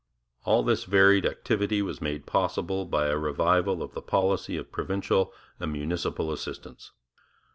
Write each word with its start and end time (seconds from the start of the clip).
All 0.45 0.63
this 0.63 0.85
varied 0.85 1.27
activity 1.27 1.83
was 1.83 2.01
made 2.01 2.25
possible 2.25 2.85
by 2.85 3.05
a 3.05 3.17
revival 3.19 3.83
of 3.83 3.93
the 3.93 4.01
policy 4.01 4.57
of 4.57 4.71
provincial 4.71 5.31
and 5.59 5.71
municipal 5.71 6.31
assistance. 6.31 6.89